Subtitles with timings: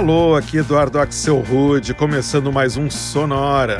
[0.00, 3.76] Alô, aqui Eduardo Axel Rude, começando mais um Sonora.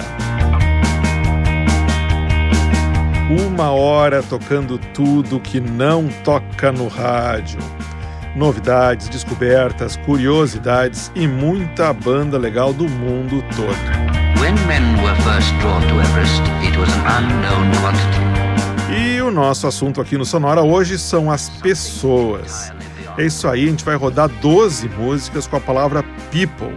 [3.48, 7.58] Uma hora tocando tudo que não toca no rádio.
[8.36, 13.74] Novidades, descobertas, curiosidades e muita banda legal do mundo todo.
[16.02, 16.42] Everest,
[18.94, 22.70] e o nosso assunto aqui no Sonora hoje são as pessoas.
[23.18, 26.74] É isso aí, a gente vai rodar 12 músicas com a palavra people,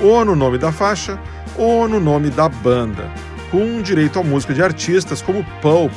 [0.00, 1.18] ou no nome da faixa,
[1.56, 3.10] ou no nome da banda,
[3.50, 5.92] com direito à música de artistas como Pulp,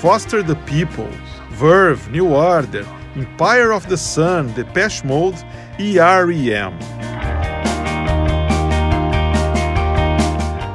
[0.00, 1.10] Foster the People,
[1.50, 5.46] Verve, New Order, Empire of the Sun, Depeche Mode
[5.78, 6.74] e R.E.M.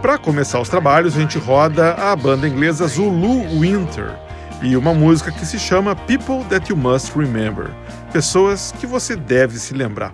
[0.01, 4.11] Para começar os trabalhos, a gente roda a banda inglesa Zulu Winter
[4.61, 7.69] e uma música que se chama People That You Must Remember
[8.11, 10.13] pessoas que você deve se lembrar.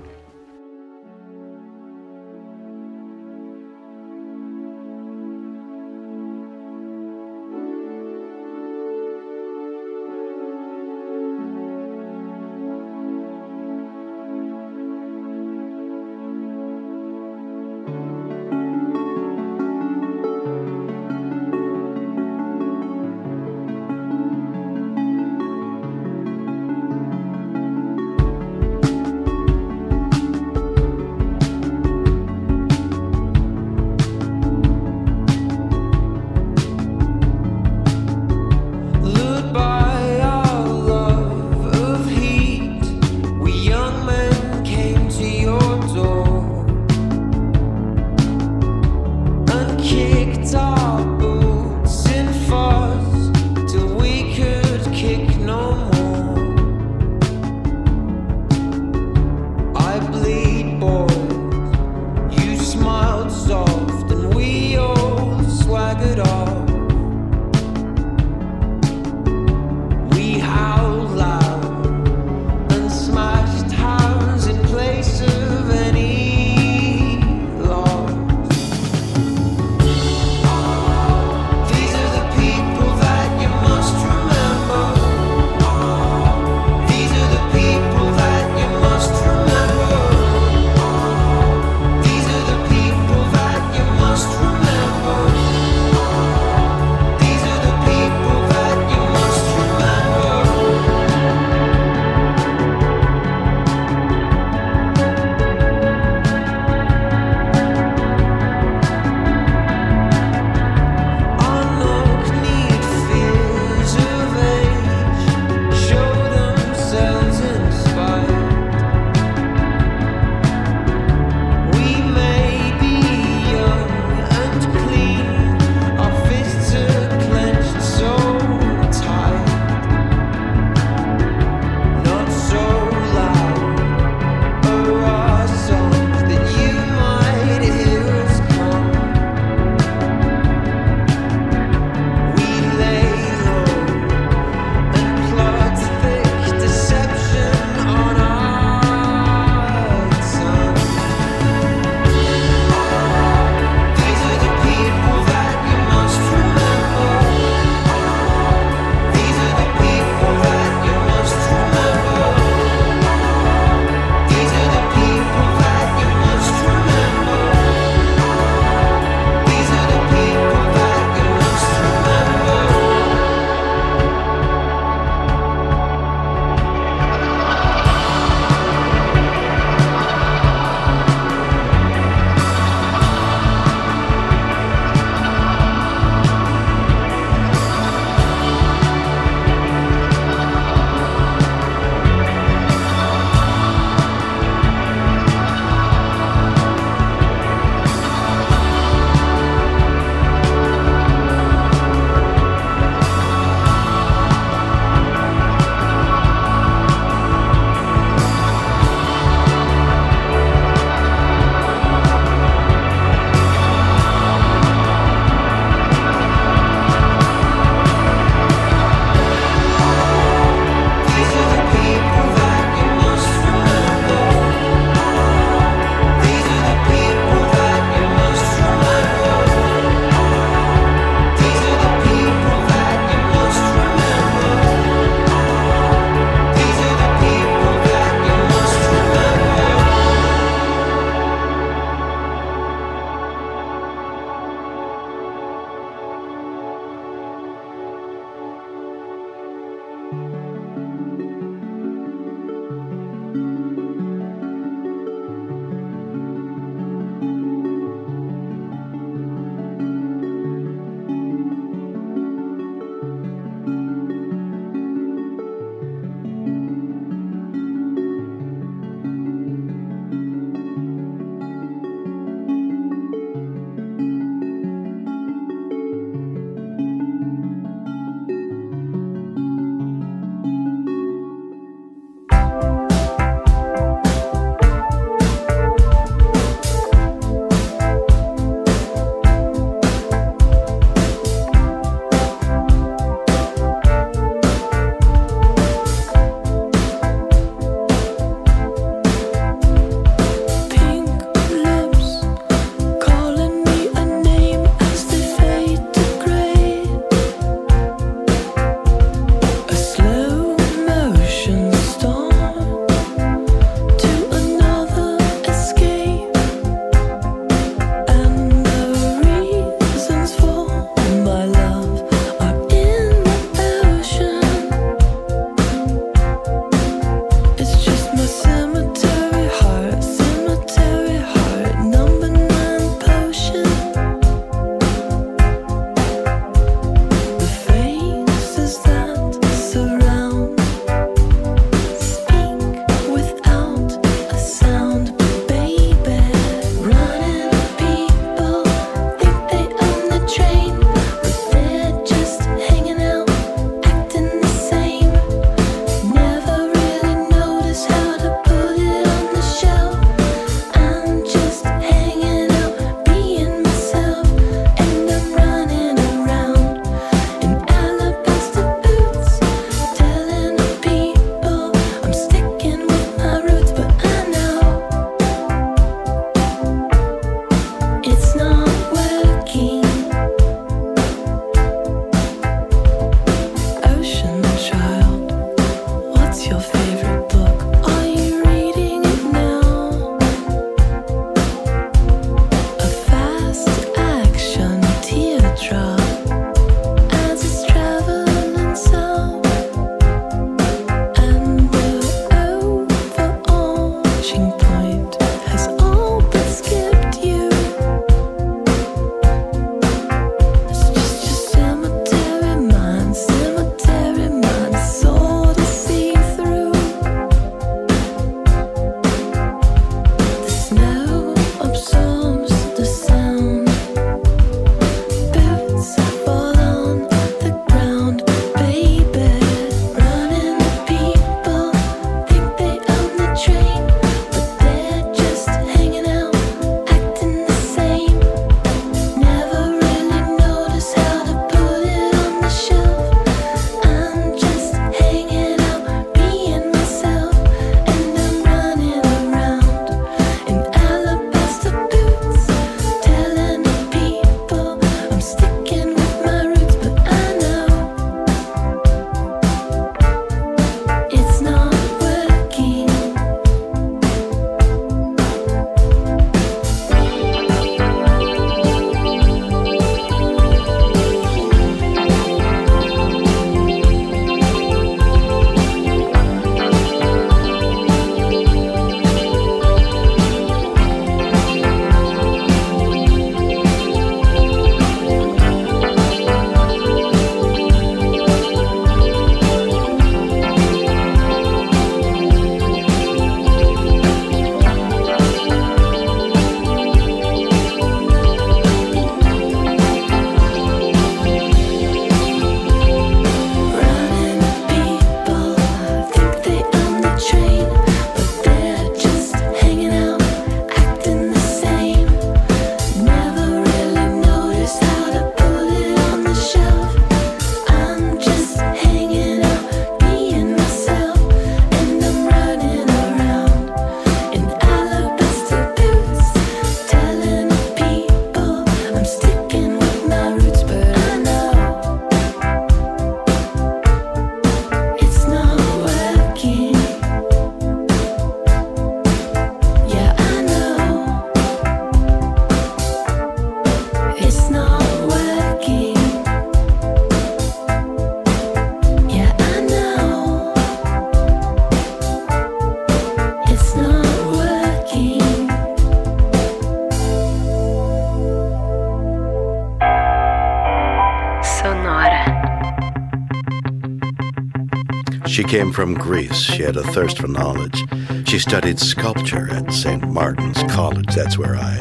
[565.48, 566.36] Came from Greece.
[566.36, 567.82] She had a thirst for knowledge.
[568.28, 570.06] She studied sculpture at St.
[570.06, 571.08] Martin's College.
[571.16, 571.78] That's where I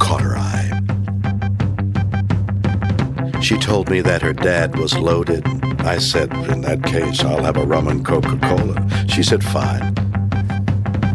[0.00, 0.80] caught her eye.
[3.40, 5.46] She told me that her dad was loaded.
[5.82, 9.06] I said, in that case, I'll have a rum and Coca Cola.
[9.08, 9.94] She said, fine.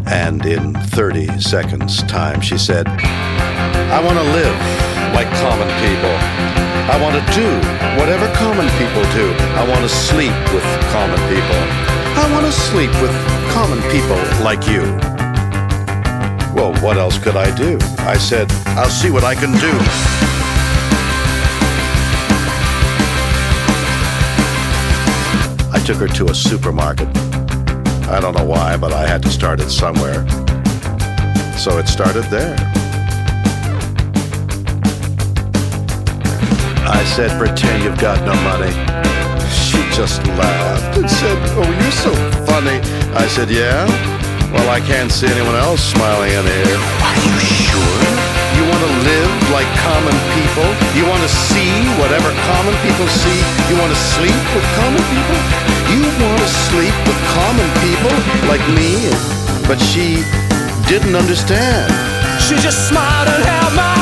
[0.06, 4.58] And in 30 seconds' time, she said, I want to live
[5.12, 6.55] like common people.
[6.88, 7.48] I want to do
[7.98, 9.34] whatever common people do.
[9.58, 10.62] I want to sleep with
[10.94, 11.60] common people.
[12.14, 13.10] I want to sleep with
[13.50, 14.82] common people like you.
[16.54, 17.76] Well, what else could I do?
[17.98, 19.72] I said, I'll see what I can do.
[25.72, 27.08] I took her to a supermarket.
[28.08, 30.26] I don't know why, but I had to start it somewhere.
[31.58, 32.56] So it started there.
[37.06, 38.72] Said, pretend you've got no money.
[39.48, 42.12] She just laughed and said, oh, you're so
[42.44, 42.78] funny.
[43.14, 43.86] I said, yeah?
[44.52, 46.78] Well, I can't see anyone else smiling in here.
[47.06, 48.02] Are you sure?
[48.58, 50.68] You want to live like common people?
[50.98, 51.72] You want to see
[52.02, 53.40] whatever common people see?
[53.70, 55.38] You want to sleep with common people?
[55.92, 58.14] You want to sleep with common people
[58.50, 59.08] like me?
[59.68, 60.24] But she
[60.90, 61.88] didn't understand.
[62.42, 63.95] She just smiled and held my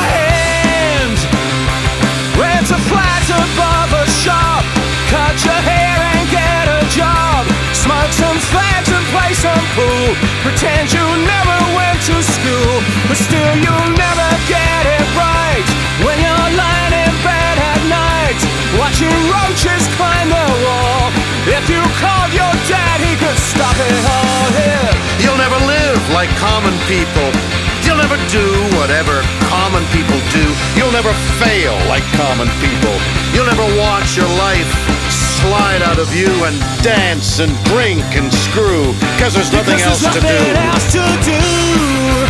[3.35, 4.63] above a shop.
[5.11, 7.43] Cut your hair and get a job.
[7.75, 10.07] Smoke some fags and play some pool.
[10.45, 12.73] Pretend you never went to school,
[13.07, 15.65] but still you'll never get it right.
[16.05, 18.39] When you're lying in bed at night,
[18.79, 21.11] watching roaches climb the wall.
[21.45, 24.91] If you called your dad, he could stop it all here.
[25.21, 27.64] You'll never live like common people.
[27.85, 28.45] You'll never do
[28.77, 30.45] whatever common people do.
[30.75, 32.95] You'll never fail like common people.
[33.33, 34.71] You'll never watch your life
[35.09, 40.13] slide out of you and dance and drink and screw because there's nothing, because else,
[40.13, 42.24] there's nothing to else to do.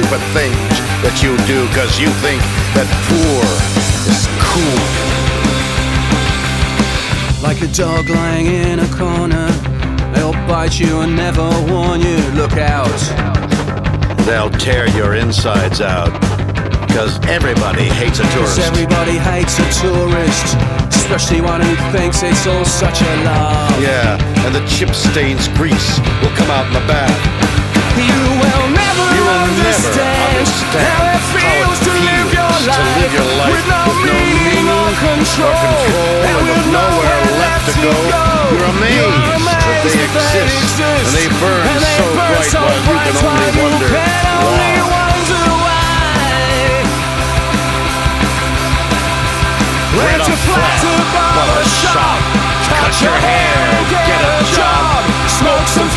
[0.00, 0.56] Stupid things
[1.04, 2.40] that you do because you think
[2.72, 3.44] that poor
[4.08, 4.80] is cool.
[7.44, 9.48] Like a dog lying in a corner,
[10.14, 12.16] they'll bite you and never warn you.
[12.32, 12.88] Look out.
[14.24, 16.12] They'll tear your insides out.
[16.88, 18.58] Because everybody hates a tourist.
[18.60, 20.56] everybody hates a tourist.
[20.96, 23.80] Especially one who thinks it's all such a laugh.
[23.82, 24.16] Yeah,
[24.46, 27.12] and the chip stains grease will come out in the bath.
[28.00, 28.69] You will
[29.50, 34.90] understand, understand how it feels, to, live your life with no, with no meaning or
[35.02, 35.50] control,
[36.22, 37.90] and, with nowhere left to go.
[37.90, 42.78] You're amazed, that they exist, and they burn and they so burn bright so while
[42.78, 45.90] you can only wonder why.
[49.98, 52.22] Rent a flat above a shop,
[52.70, 55.90] cut your hair, get a job, smoke some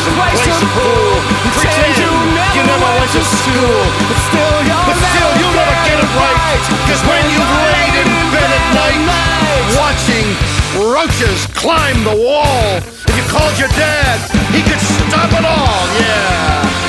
[0.00, 1.12] fags and play some pool.
[1.52, 6.10] Pretend you never went to school, but still you'll But still, you'll never get it
[6.16, 6.62] right.
[6.84, 9.00] Because when you've laid in bed at night,
[9.76, 10.26] watching
[10.76, 14.20] roaches climb the wall, if you called your dad,
[14.54, 16.79] he could stop it all, yeah.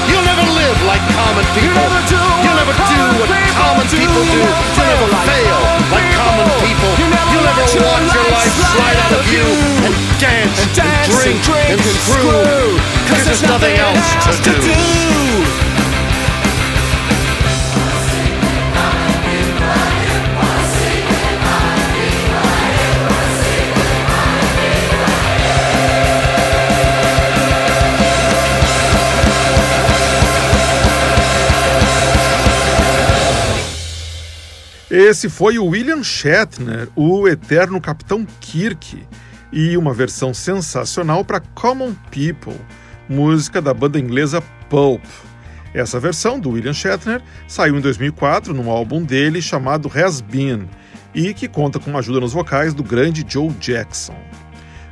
[0.51, 1.79] Live like common people.
[1.79, 4.36] never do never what do what common people do.
[4.36, 6.91] You'll never fail like common people.
[7.00, 9.46] You never You'll never let your watch your life slide out of you
[9.88, 11.39] and dance and dance drink
[11.72, 12.75] and screw.
[13.08, 14.08] Because there's nothing else
[14.43, 15.50] to do.
[34.91, 39.07] Esse foi o William Shatner, o eterno Capitão Kirk,
[39.50, 42.60] e uma versão sensacional para Common People,
[43.07, 45.01] música da banda inglesa Pulp.
[45.74, 50.67] Essa versão do William Shatner saiu em 2004 num álbum dele chamado Has Been
[51.15, 54.19] e que conta com uma ajuda nos vocais do grande Joe Jackson.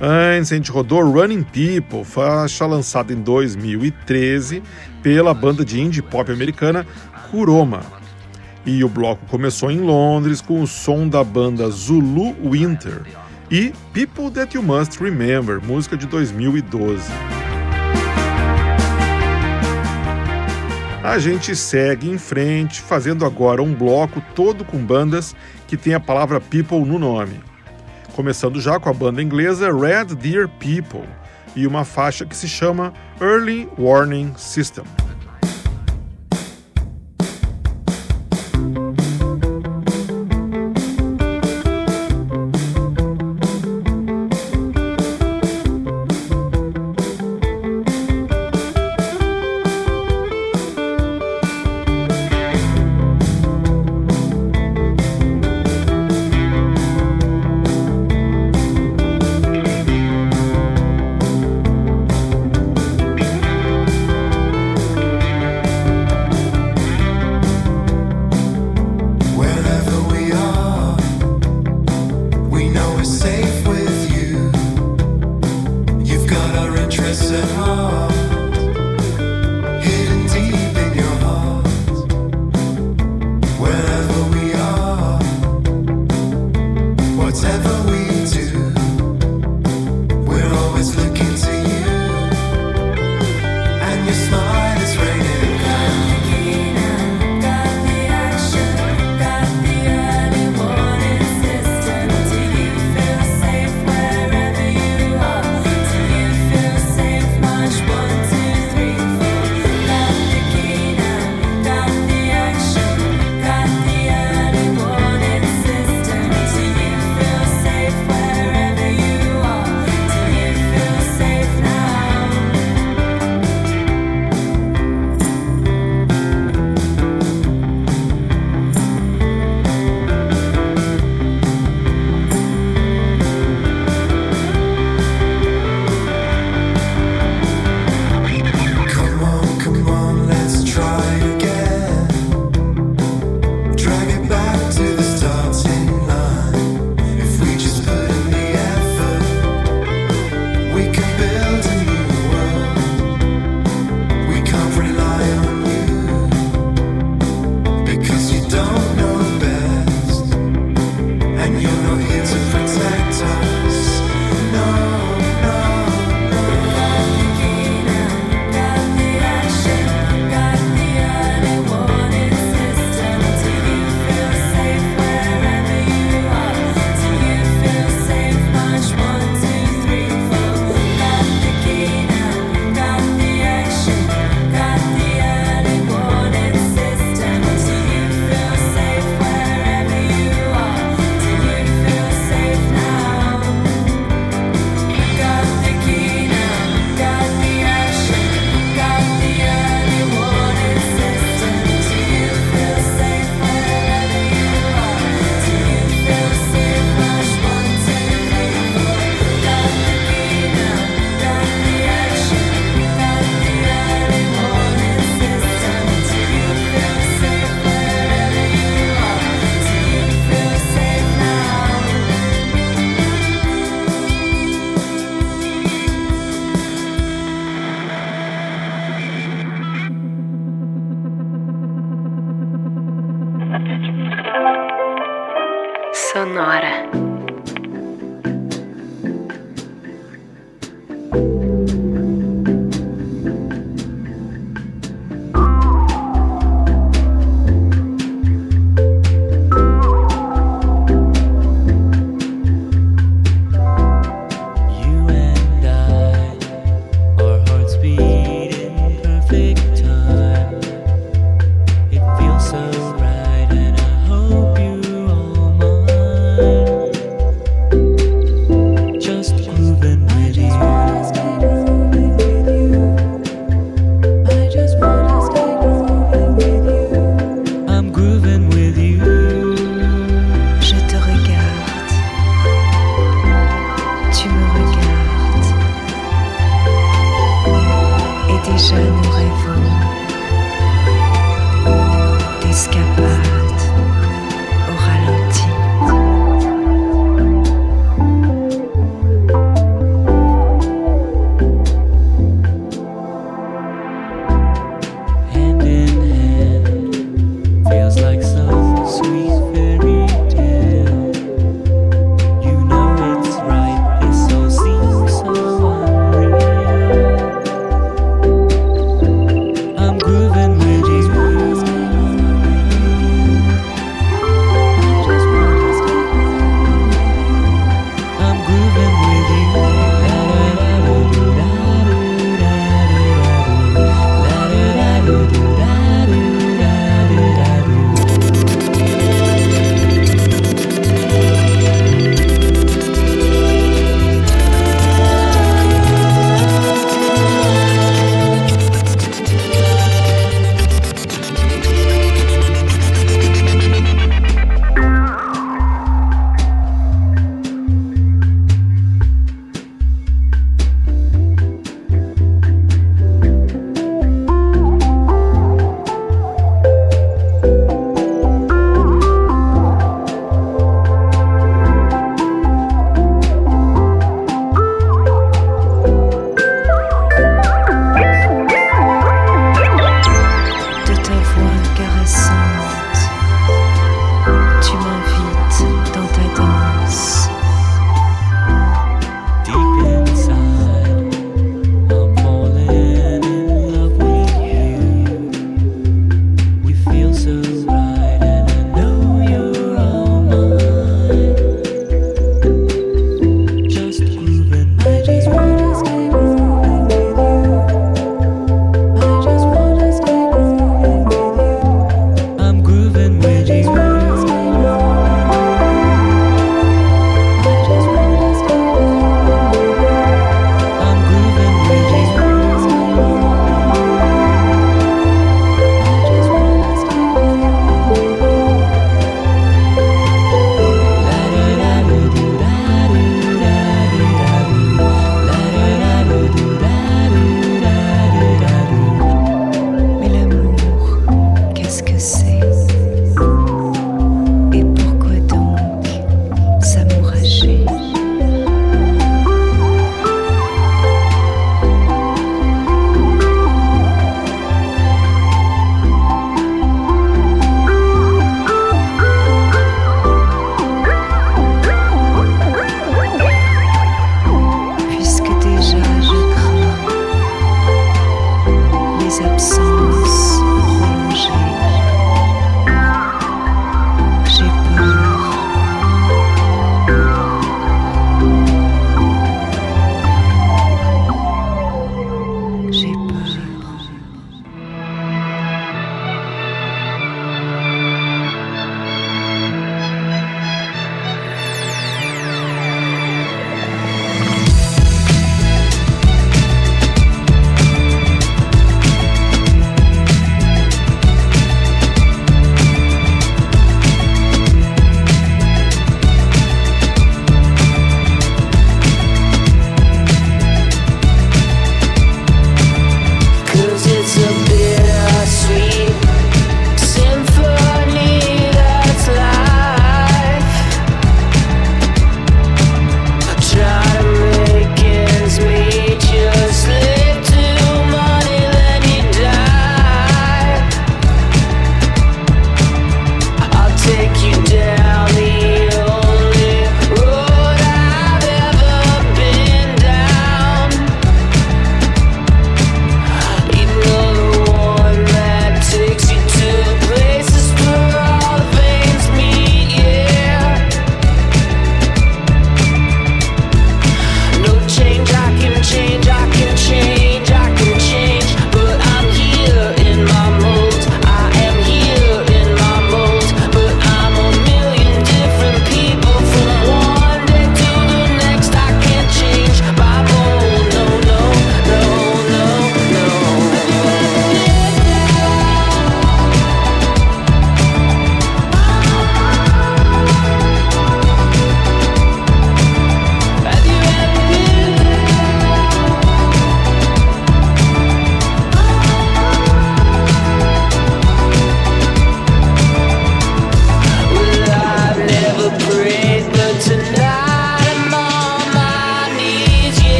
[0.00, 4.60] Antes a gente rodou Running People, faixa lançada em 2013
[5.04, 6.84] pela banda de indie pop americana
[7.30, 8.02] Kuroma.
[8.66, 13.02] E o bloco começou em Londres com o som da banda Zulu Winter
[13.50, 17.02] e People That You Must Remember, música de 2012.
[21.02, 25.36] A gente segue em frente, fazendo agora um bloco todo com bandas
[25.68, 27.40] que tem a palavra People no nome.
[28.14, 31.06] Começando já com a banda inglesa Red Deer People
[31.54, 34.84] e uma faixa que se chama Early Warning System.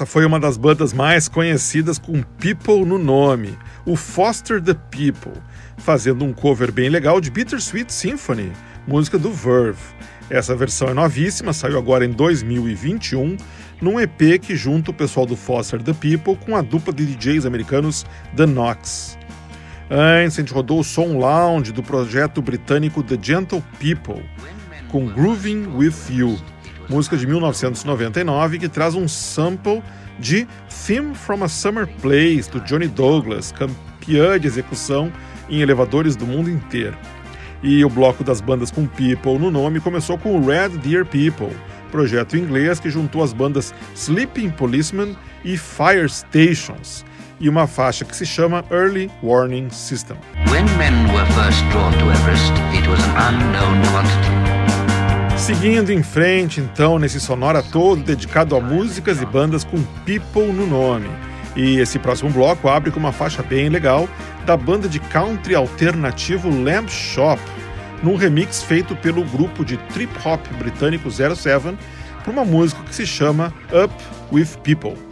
[0.00, 5.38] Essa foi uma das bandas mais conhecidas com People no nome, o Foster the People,
[5.76, 8.50] fazendo um cover bem legal de Bittersweet Symphony,
[8.88, 9.82] música do Verve.
[10.30, 13.36] Essa versão é novíssima, saiu agora em 2021,
[13.78, 17.44] num EP que junta o pessoal do Foster the People com a dupla de DJs
[17.44, 19.18] americanos The Knox.
[19.90, 24.24] Antes, a gente rodou o som lounge do projeto britânico The Gentle People,
[24.88, 26.38] com Grooving With You,
[26.90, 29.80] música de 1999 que traz um sample
[30.18, 30.46] de
[30.86, 35.12] Theme from a Summer Place do Johnny Douglas, campeã de execução
[35.48, 36.96] em elevadores do mundo inteiro.
[37.62, 41.56] E o bloco das bandas com People no nome começou com Red Deer People,
[41.92, 47.04] projeto inglês que juntou as bandas Sleeping Policeman e Fire Stations,
[47.38, 50.16] e uma faixa que se chama Early Warning System.
[50.50, 54.39] When men were first drawn to Everest, it was an unknown quantity.
[55.40, 60.66] Seguindo em frente, então, nesse sonora todo dedicado a músicas e bandas com People no
[60.66, 61.08] nome.
[61.56, 64.06] E esse próximo bloco abre com uma faixa bem legal
[64.44, 67.40] da banda de country alternativo Lamp Shop,
[68.02, 71.76] num remix feito pelo grupo de trip hop britânico 07
[72.22, 73.92] para uma música que se chama Up
[74.30, 75.09] with People.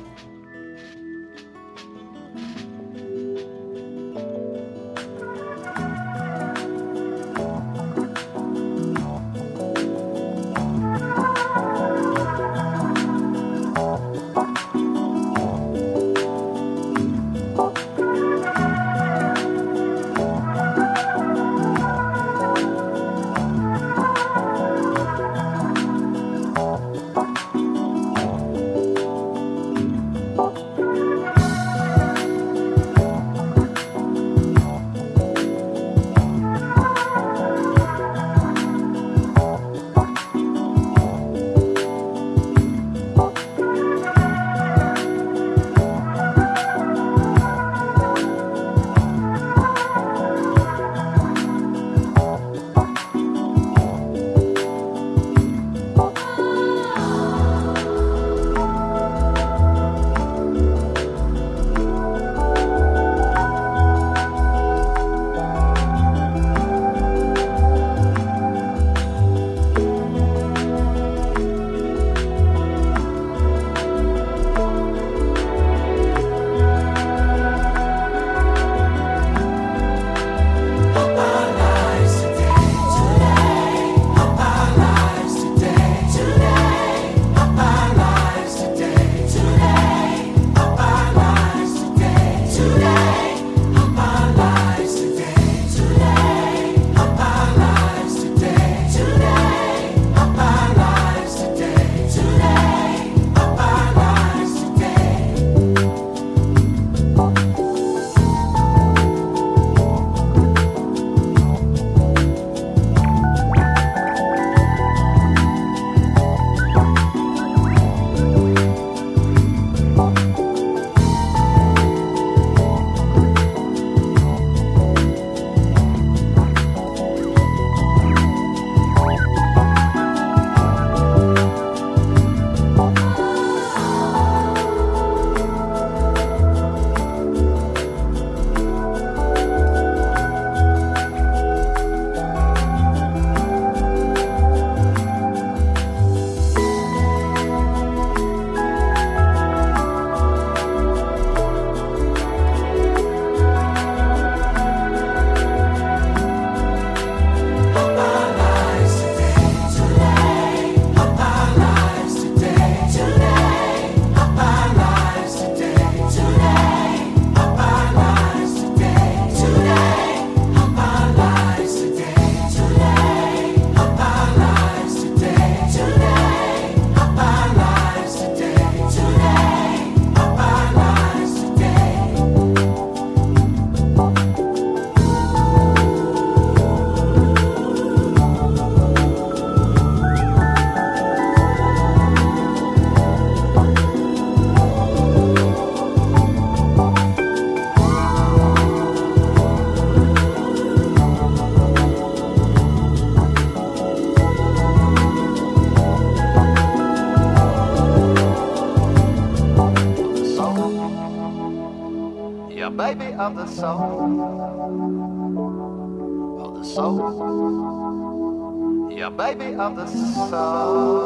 [219.59, 220.98] Of the soul.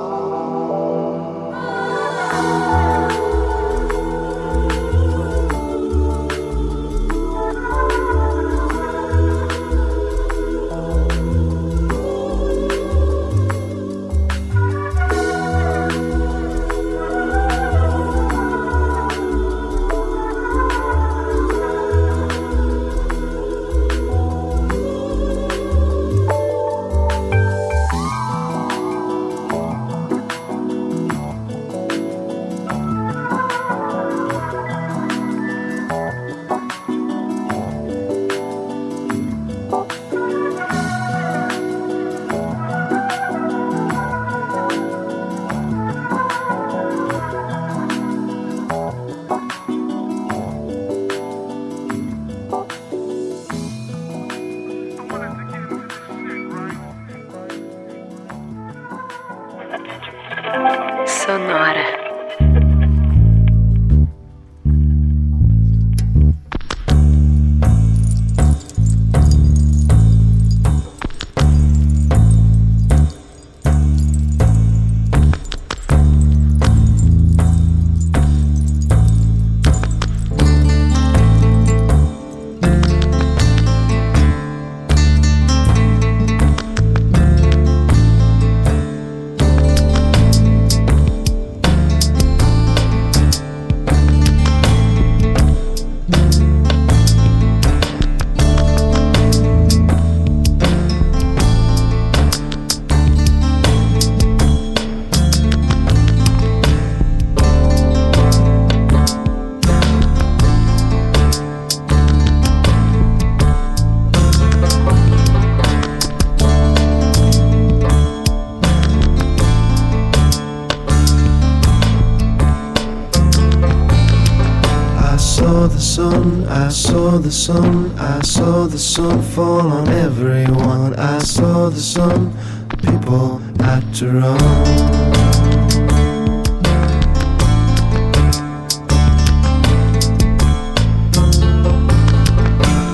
[127.32, 130.94] Sun, I saw the sun fall on everyone.
[130.96, 132.36] I saw the sun,
[132.82, 134.38] people had to run.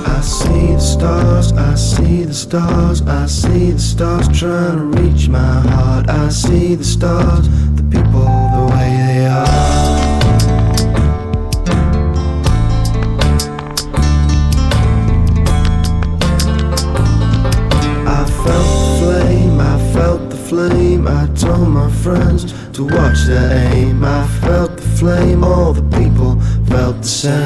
[0.07, 5.27] I see the stars, I see the stars, I see the stars trying to reach
[5.27, 6.09] my heart.
[6.09, 7.49] I see the stars,
[22.09, 24.03] friends to watch their aim.
[24.03, 26.39] I felt the flame, all the people
[26.71, 27.45] felt the same.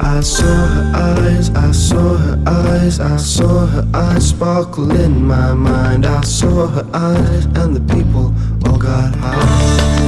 [0.00, 5.54] I saw her eyes, I saw her eyes, I saw her eyes sparkle in my
[5.54, 6.06] mind.
[6.06, 8.34] I saw her eyes, and the people
[8.66, 10.03] all got high.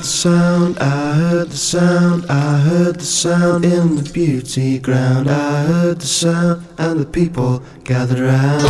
[0.00, 5.28] The sound, I heard the sound, I heard the sound in the beauty ground.
[5.28, 8.64] I heard the sound, and the people gathered round.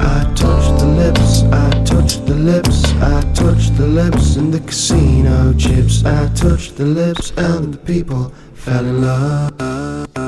[0.00, 5.54] I touched the lips, I touched the lips, I touched the lips in the casino
[5.56, 6.04] chips.
[6.04, 10.23] I touched the lips, and the people fell in love.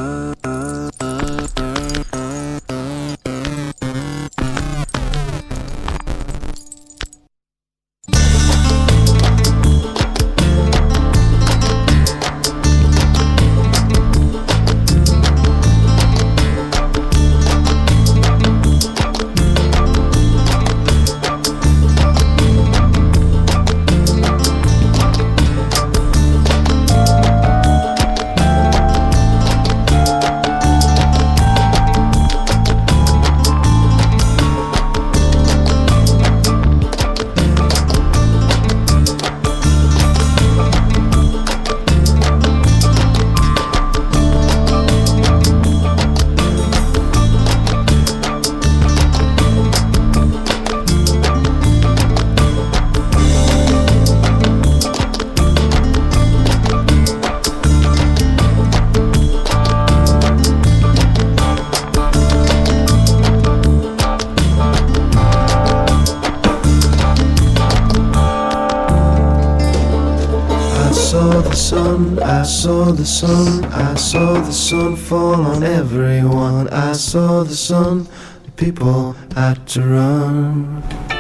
[71.67, 76.69] Sun, I saw the sun, I saw the sun fall on everyone.
[76.69, 78.07] I saw the sun,
[78.45, 81.16] the people had to run.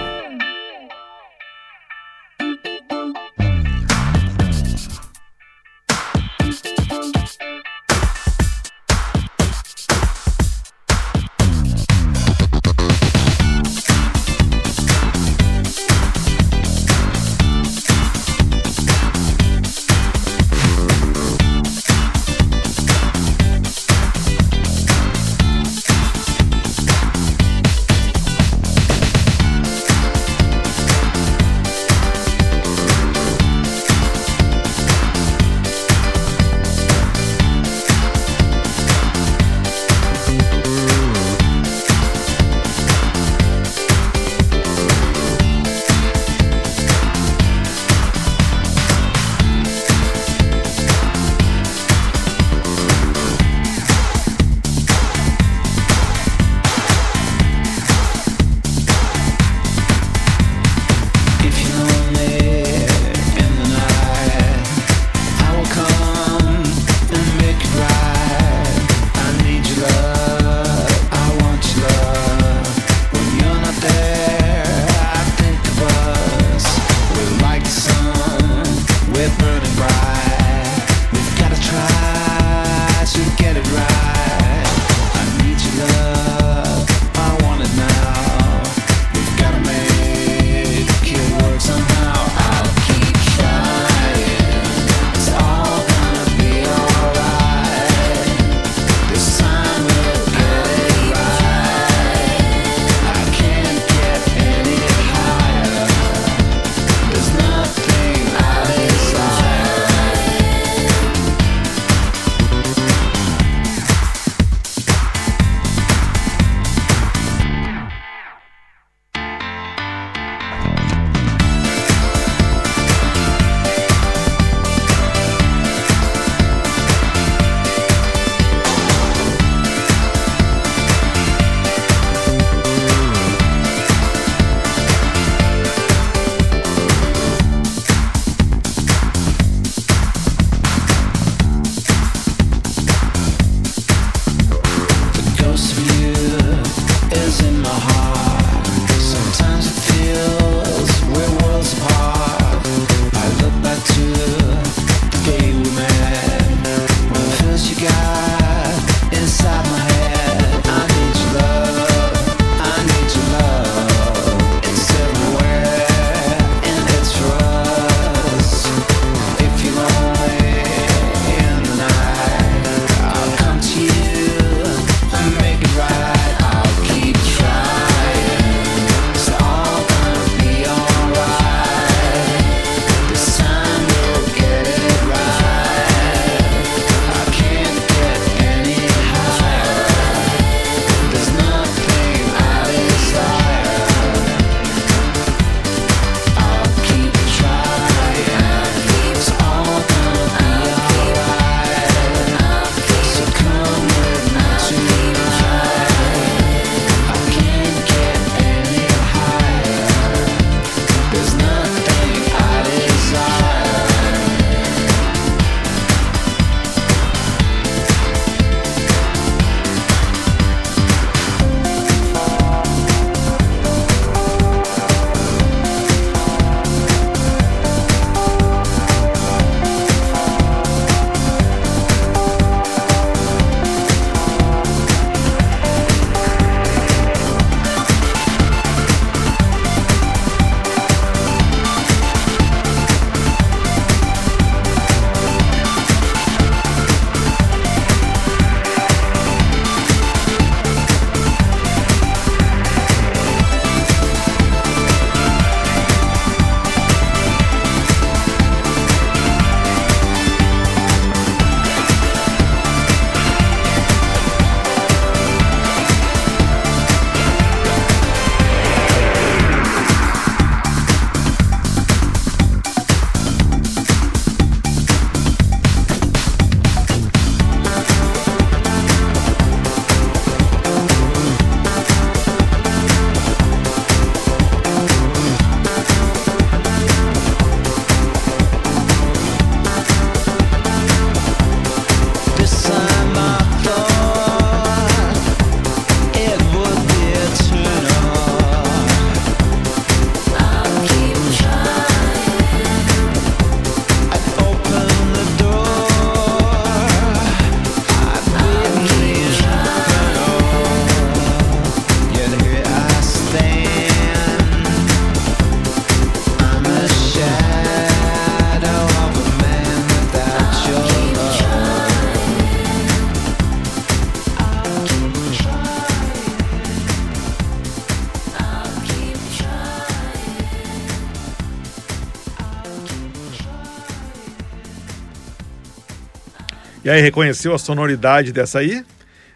[336.87, 338.85] E aí, reconheceu a sonoridade dessa aí?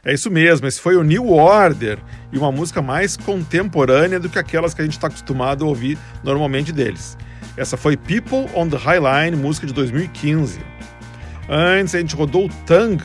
[0.05, 1.99] É isso mesmo, esse foi o New Order
[2.33, 5.99] e uma música mais contemporânea do que aquelas que a gente está acostumado a ouvir
[6.23, 7.19] normalmente deles.
[7.57, 10.61] Essa foi People on the High Line, música de 2015.
[11.49, 13.03] Antes a gente rodou Tang,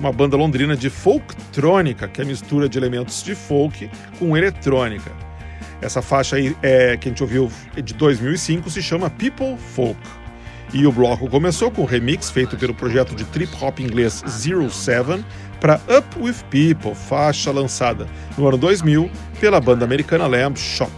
[0.00, 5.12] uma banda londrina de folktrônica, que é a mistura de elementos de folk com eletrônica.
[5.80, 9.96] Essa faixa aí é, que a gente ouviu de 2005 se chama People Folk.
[10.72, 14.70] E o bloco começou com um remix feito pelo projeto de trip hop inglês Zero
[14.70, 15.24] Seven
[15.60, 18.06] para Up With People, faixa lançada
[18.36, 19.10] no ano 2000
[19.40, 20.92] pela banda americana Lamb Shop.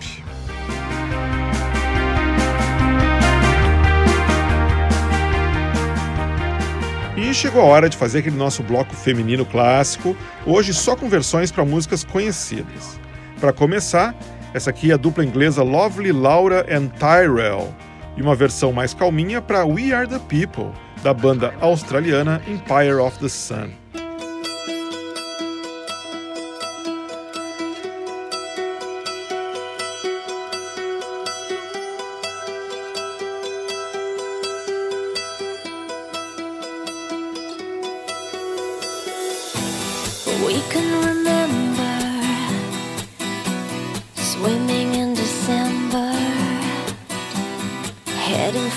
[7.16, 10.16] E chegou a hora de fazer aquele nosso bloco feminino clássico,
[10.46, 12.98] hoje só com versões para músicas conhecidas.
[13.40, 14.14] Para começar,
[14.54, 17.74] essa aqui é a dupla inglesa Lovely Laura and Tyrell,
[18.18, 23.16] e uma versão mais calminha para We Are the People, da banda australiana Empire of
[23.20, 23.70] the Sun.
[40.44, 41.57] We can remember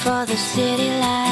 [0.03, 1.30] for the city lights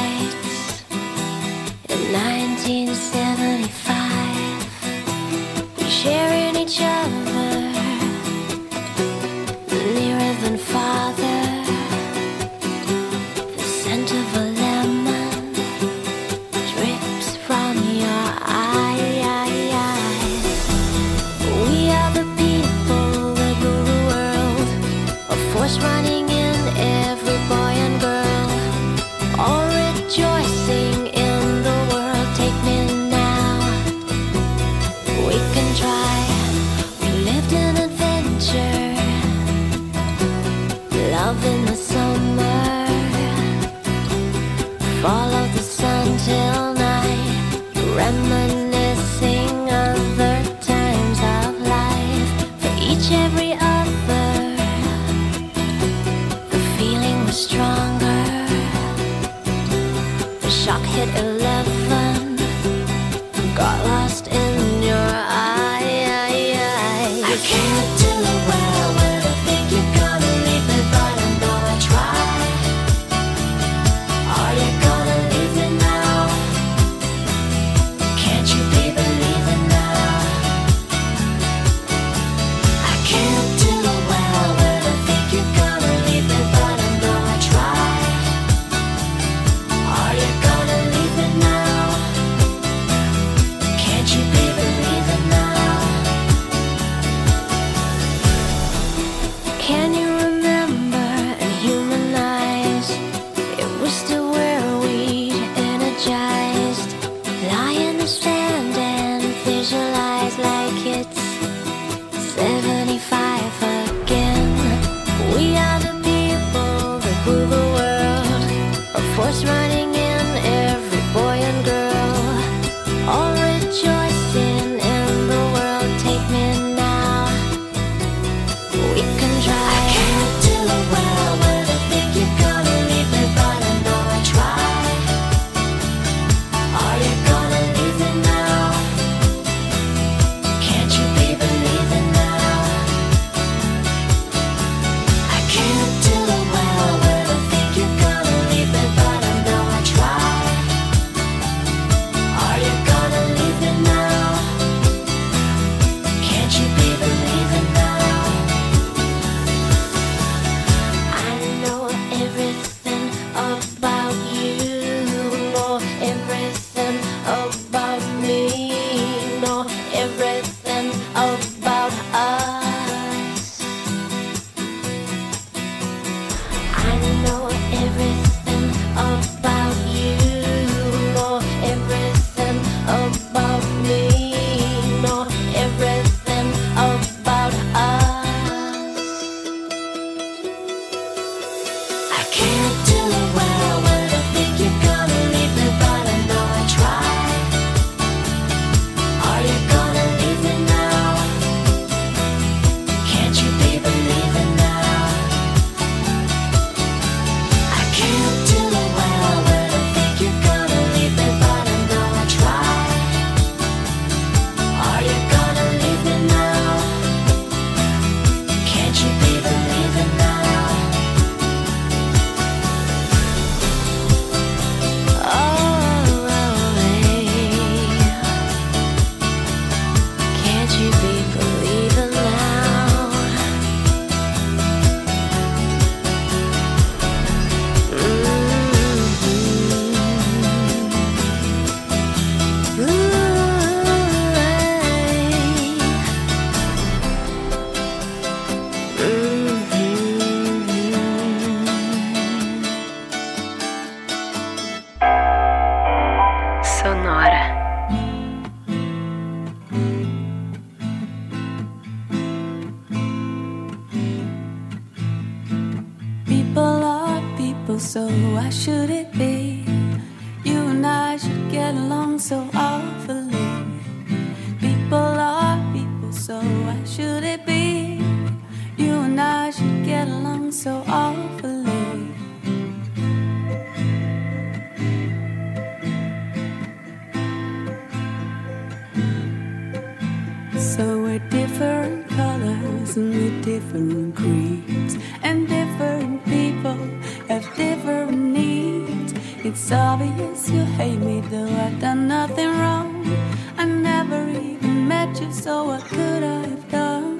[305.49, 307.13] so what could I have done?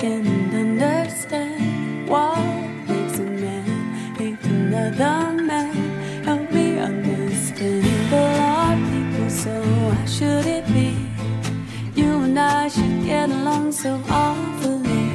[0.00, 2.38] Can't understand what
[2.88, 3.68] makes a man
[4.18, 5.18] hate another
[5.50, 5.74] man.
[6.28, 7.82] Help me understand.
[7.88, 9.54] People are people, so
[9.86, 10.90] why should it be?
[12.00, 15.08] You and I should get along so awfully.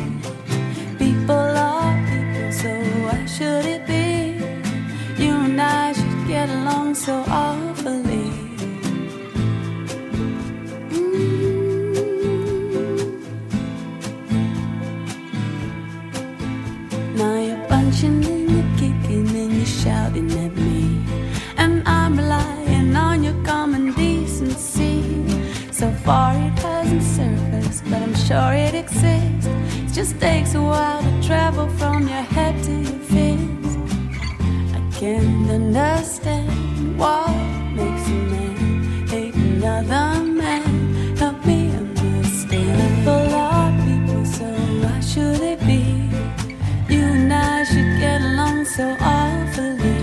[1.03, 2.71] People are people, so
[3.05, 4.07] why should it be?
[5.23, 7.68] You and I should get along so awfully.
[28.29, 29.47] Sure it exists.
[29.47, 33.79] It just takes a while to travel from your head to your fist.
[34.77, 37.33] I can't understand what
[37.79, 41.17] makes a man hate another man.
[41.17, 42.77] Help me understand.
[42.83, 44.45] People are people, so
[44.83, 45.81] why should it be?
[46.93, 50.01] You and I should get along so awfully.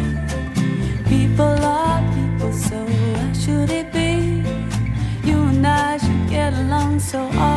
[1.13, 2.79] People are people, so
[3.15, 4.43] why should it be?
[5.29, 7.56] You and I should get along so awfully.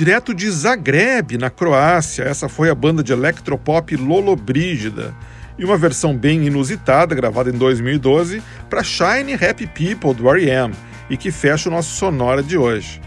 [0.00, 5.14] Direto de Zagreb, na Croácia, essa foi a banda de electropop Lollobrigida
[5.58, 10.72] e uma versão bem inusitada, gravada em 2012, para Shiny Happy People do R.E.M.,
[11.10, 12.98] e que fecha o nosso Sonora de hoje.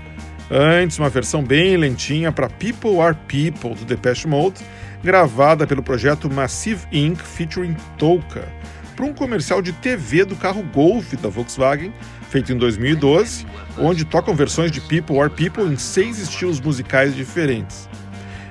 [0.52, 4.64] Antes, uma versão bem lentinha para People Are People do Depeche Mode,
[5.04, 7.20] gravada pelo projeto Massive Inc.
[7.24, 8.48] featuring Touka,
[8.96, 11.92] para um comercial de TV do carro Golf da Volkswagen,
[12.34, 13.46] feito em 2012,
[13.78, 17.88] onde tocam versões de People Are People em seis estilos musicais diferentes.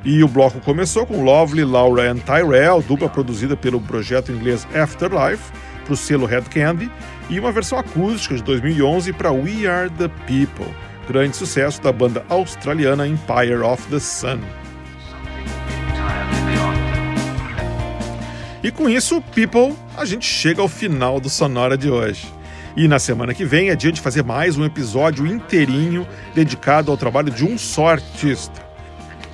[0.05, 5.51] E o bloco começou com Lovely, Laura and Tyrell, dupla produzida pelo projeto inglês Afterlife,
[5.85, 6.89] para o selo Red Candy,
[7.29, 10.73] e uma versão acústica de 2011 para We Are the People,
[11.09, 14.39] grande sucesso da banda australiana Empire of the Sun.
[18.63, 22.42] E com isso, People, a gente chega ao final do Sonora de hoje.
[22.75, 26.97] E na semana que vem é dia de fazer mais um episódio inteirinho dedicado ao
[26.97, 28.67] trabalho de um só artista.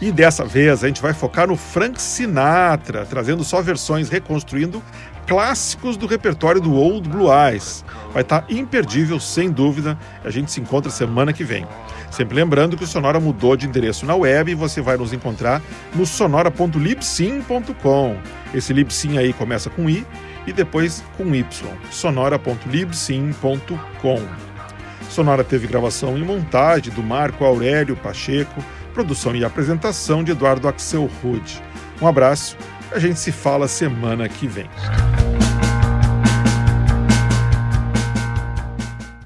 [0.01, 4.83] E dessa vez a gente vai focar no Frank Sinatra, trazendo só versões reconstruindo
[5.25, 7.85] clássicos do repertório do Old Blue Eyes.
[8.13, 9.97] Vai estar imperdível, sem dúvida.
[10.25, 11.65] A gente se encontra semana que vem.
[12.11, 15.63] Sempre lembrando que o Sonora mudou de endereço na web e você vai nos encontrar
[15.95, 18.17] no sonora.libsim.com.
[18.55, 20.05] Esse libsim aí começa com i
[20.49, 21.45] e depois com y.
[21.91, 24.23] sonora.libsim.com.
[25.11, 31.09] Sonora teve gravação e montagem do Marco Aurélio Pacheco, produção e apresentação de Eduardo Axel
[31.23, 31.63] Rude.
[32.01, 32.57] Um abraço,
[32.91, 34.71] a gente se fala semana que vem.